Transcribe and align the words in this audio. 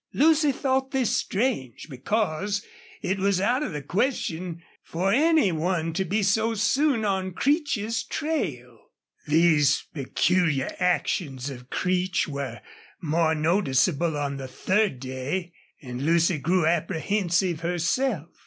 Lucy 0.13 0.51
thought 0.51 0.89
this 0.89 1.15
strange, 1.15 1.85
because 1.87 2.65
it 3.03 3.19
was 3.19 3.39
out 3.39 3.61
of 3.61 3.71
the 3.71 3.83
question 3.83 4.63
for 4.81 5.13
any 5.13 5.51
one 5.51 5.93
to 5.93 6.03
be 6.03 6.23
so 6.23 6.55
soon 6.55 7.05
on 7.05 7.31
Creech's 7.31 8.01
trail. 8.03 8.89
These 9.27 9.85
peculiar 9.93 10.75
actions 10.79 11.51
of 11.51 11.69
Creech 11.69 12.27
were 12.27 12.61
more 12.99 13.35
noticeable 13.35 14.17
on 14.17 14.37
the 14.37 14.47
third 14.47 14.99
day, 14.99 15.53
and 15.83 16.03
Lucy 16.03 16.39
grew 16.39 16.65
apprehensive 16.65 17.59
herself. 17.59 18.29